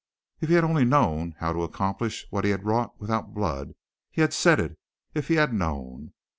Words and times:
If 0.39 0.49
he 0.49 0.55
had 0.55 0.67
known 0.67 1.35
how 1.37 1.53
to 1.53 1.61
accomplish 1.61 2.25
what 2.31 2.43
he 2.43 2.49
had 2.49 2.65
wrought 2.65 2.99
without 2.99 3.35
blood, 3.35 3.75
he 4.09 4.21
had 4.21 4.33
said; 4.33 4.75
if 5.13 5.27
he 5.27 5.35
had 5.35 5.53
known. 5.53 6.13